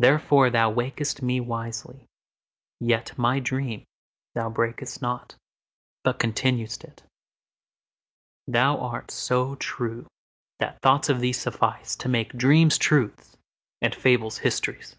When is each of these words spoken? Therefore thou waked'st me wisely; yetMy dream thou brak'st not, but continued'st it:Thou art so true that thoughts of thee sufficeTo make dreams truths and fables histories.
Therefore 0.00 0.50
thou 0.50 0.72
waked'st 0.72 1.22
me 1.22 1.38
wisely; 1.38 2.06
yetMy 2.82 3.40
dream 3.44 3.84
thou 4.34 4.50
brak'st 4.50 5.00
not, 5.00 5.36
but 6.02 6.18
continued'st 6.18 6.82
it:Thou 6.82 8.76
art 8.78 9.12
so 9.12 9.54
true 9.54 10.06
that 10.58 10.82
thoughts 10.82 11.08
of 11.08 11.20
thee 11.20 11.30
sufficeTo 11.30 12.10
make 12.10 12.32
dreams 12.32 12.76
truths 12.76 13.36
and 13.80 13.94
fables 13.94 14.38
histories. 14.38 14.96